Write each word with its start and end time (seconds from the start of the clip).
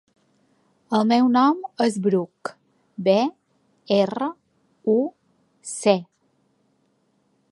El 0.99 1.03
meu 1.09 1.27
nom 1.33 1.59
és 1.87 1.97
Bruc: 2.05 2.51
be, 3.09 3.15
erra, 3.99 4.31
u, 4.97 4.97
ce. 5.75 5.97